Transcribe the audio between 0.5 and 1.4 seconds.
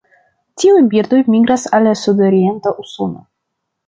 Tiuj birdoj